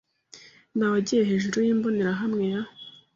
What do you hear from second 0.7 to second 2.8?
Nawegiye hejuru yimbonerahamwe ya.